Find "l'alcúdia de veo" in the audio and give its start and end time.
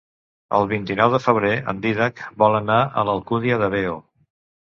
3.11-4.01